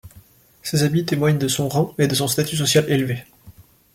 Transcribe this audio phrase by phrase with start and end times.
[0.63, 3.23] Ces habits témoignent de son rang et de son status social élevé.